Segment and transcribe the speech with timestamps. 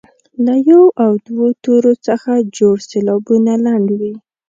[0.45, 4.13] له یو او دوو تورو څخه جوړ سېلابونه لنډ وي.